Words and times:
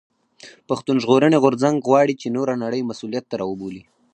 پښتون 0.67 0.95
ژغورني 1.03 1.37
غورځنګ 1.43 1.75
غواړي 1.87 2.13
چې 2.21 2.33
نوره 2.35 2.53
نړۍ 2.63 2.81
مسؤليت 2.89 3.25
ته 3.27 3.35
راوبولي. 3.41 3.83